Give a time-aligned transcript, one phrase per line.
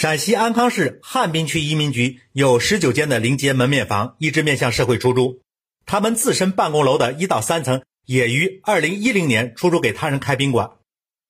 [0.00, 5.42] 陕西安康市汉滨区移民局有十九间的临街门面房，一直面向社会出租。
[5.84, 10.70] 他们自身办公楼的一到三层也于二零一零年出租给他人开宾馆。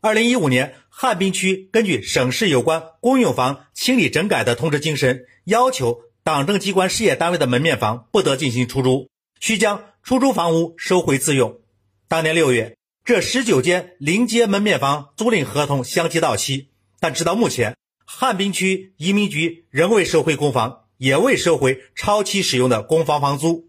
[0.00, 9.08] 二零一五年，汉滨区根据省市有关公用房清理整改的通知精神，要求党政机关事业单位的门面房不得进行出租，
[9.40, 11.58] 需将出租房屋收回自用。
[12.06, 16.68] 当年六月，这十九间临街门面房租赁合同相继到期，
[17.00, 17.76] 但直到目前。
[18.04, 23.68] 汉滨区移民局仍未收回公房，也未收回超期使用的公房房租。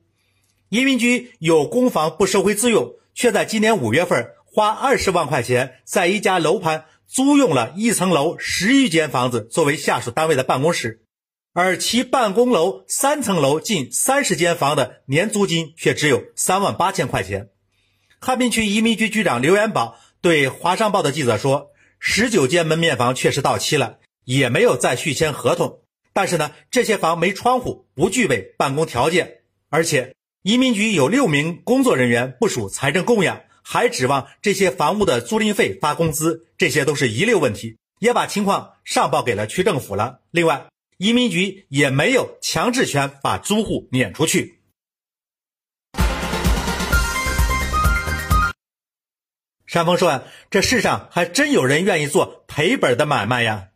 [0.70, 11.04] 移民局有公房不收回自用，却在今年五月份花二十万块钱在一家楼盘租用了一层楼十余间房子作为下属单位的办公室，
[11.54, 17.50] 而其办公楼三层楼近三十间房的年租金却只有三万八千块钱。
[18.20, 25.82] 汉滨区移民局局长刘元宝对华商报的记者说：“十九间门面房确实到期了。”也没有再续签合同，
[26.14, 40.20] 但是呢，这些房没窗户，不具备办公条件，而且移民局有六名工作人员不属财政供养，还指望这些房屋的租赁费发工资，这些都是遗留问题，也把情况上报给了区政府了。
[40.32, 44.60] 另外，移民局也没有强制权把租户撵出去。
[49.66, 53.70] 山峰说啊，这世上还真有人愿意做赔本的买卖呀。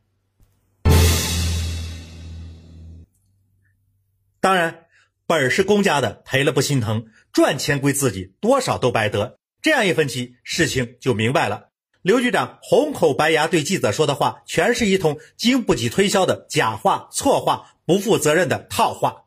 [4.40, 4.86] 当然，
[5.26, 9.38] 本是公家的，赔了不心疼，赚钱归自己，多少都白得。
[9.62, 11.70] 这样一分析，事情就明白了。
[12.04, 19.24] 刘局长红口白牙对记者说的话，全是一通经不起推销的假话、错话、不负责任的套话。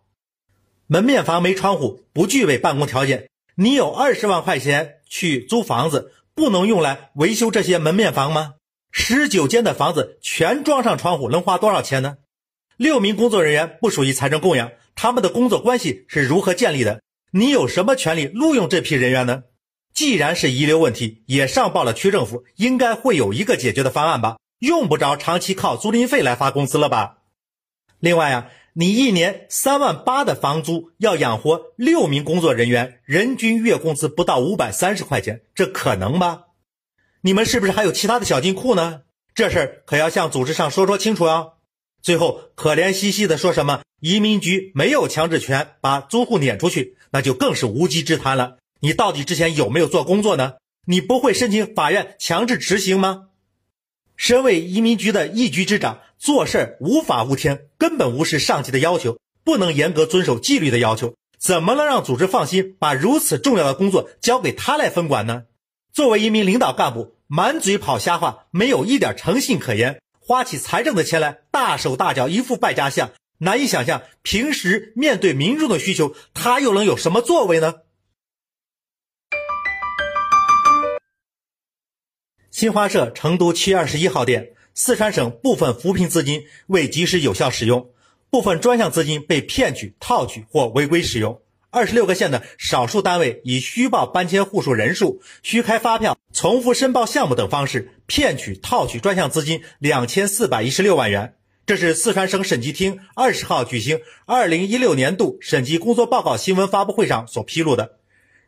[0.87, 3.29] 门面房没窗户，不具备办公条件。
[3.57, 8.55] 你有二十万块钱去租房子，不能用来维修这些门面房吗？
[8.91, 12.17] 十九间的房子全装上窗户，能花多少钱呢？
[12.81, 14.73] 六名工作人员不属于财政供养。
[14.95, 17.03] 他们的工作关系是如何建立的？
[17.31, 19.43] 你有什么权利录用这批人员呢？
[19.93, 24.39] 既然是遗留问题，也上报了区政府，应该会有一个解决的方案吧？
[24.61, 27.19] 用不着长期靠租赁费来发工资了吧？
[27.99, 36.45] 另外啊，你一年三万八的房租要养活六名工作人员，人均月工资不到五百三十块钱，这可能吗？
[37.21, 39.03] 你们是不是还有其他的小金库呢？
[39.35, 41.49] 这事儿可要向组织上说说清楚啊！
[42.03, 48.57] 最后可怜兮兮的说什么移民局没有强制权把租户撵出去，那就更是无稽之谈了。
[48.81, 50.55] 你到底之前有没有做工作呢？
[50.87, 53.27] 你不会申请法院强制执行吗？
[54.17, 65.45] 身为移民局的一局之长，做事无法无天，根本无视上级的要求，不能严格遵守纪律的要求，怎么能让组织放心把如此重要的工作交给他来分管呢？
[65.93, 70.01] 作为一名领导干部，满嘴跑瞎话，没有一点诚信可言。
[70.31, 77.79] 花起财政的钱来，大手大脚，一副败家相，难以想象平时面对民众的需求，他又能有什么作为呢？
[82.53, 87.91] 新华社成都七月二十一号电：四川省部分扶贫资金未及时有效使用，
[88.31, 91.43] 部分专项资金被骗取、套取或违规使用。
[91.73, 101.35] 二十六个县的少数单位以虚报搬迁户数人数、虚开发票、重复申报项目等方式骗取、套取专项资金两千四百一十六万元。
[101.67, 107.99] 这是四川省审计厅二十号举行二零一六年度审计工作报告新闻发布会上所披露的。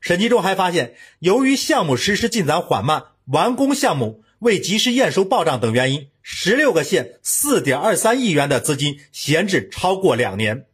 [0.00, 10.66] 审计中还发现，由于项目实施进展缓慢、完工项目未及时验收报账等原因，十六个县四点二三亿元的资金闲置超过两年。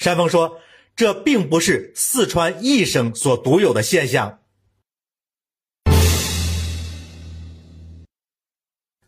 [0.00, 0.60] 山峰说
[0.96, 4.38] ：“这并不是四川一省所独有的现象。”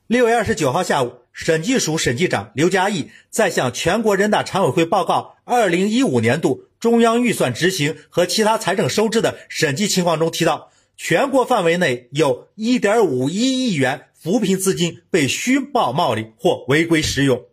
[0.07, 17.47] 六月二十九号下午，审计署审计长刘嘉义在向全国人大常委会报告二零一五年度中央预算执行和其他财政收支的审计情况中提到，全国范围内有一点五一亿元扶贫资金被虚报冒领或违规使用。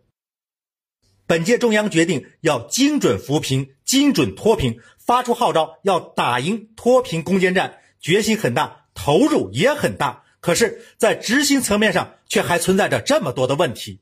[1.30, 10.24] 本届中央决定要精准扶贫、精准脱贫，发出号召要打赢脱贫攻坚战，决心很大，投入也很大。
[10.40, 14.00] 可是，在执行层面上，却还存在着这么多的问题：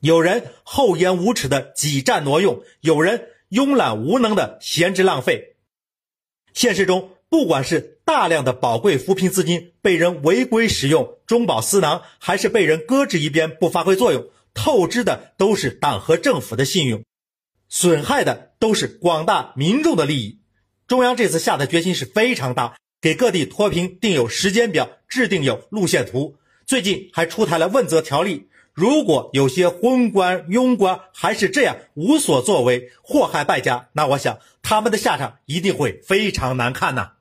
[0.00, 5.54] 有人厚颜无耻的挤占挪用，有人慵懒无能的闲置浪费。
[6.52, 14.26] 现实中，不管是大量的宝贵扶贫资金被人违规使用、中饱私囊，还是被人搁置一边不发挥作用。
[14.54, 17.02] 透支的都是党和政府的信用，
[17.68, 20.38] 损害的都是广大民众的利益。
[20.86, 26.36] 中央这次下的决心是非常大，给各地脱贫定有时间表，制定有路线图。
[26.64, 28.48] 最近还出台了问责条例。
[28.72, 37.12] 如果有些昏官、庸官还是这样无所作为，祸害败家，那我想他们的下场一定会非常难看呐。